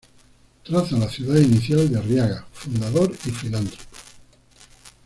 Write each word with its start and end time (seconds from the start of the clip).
Traza 0.63 0.97
la 0.97 1.07
ciudad 1.07 1.35
inicial 1.37 1.87
de 1.91 1.99
Arriaga, 1.99 2.47
fundador 2.53 3.15
y 3.23 3.29
filántropo. 3.29 3.85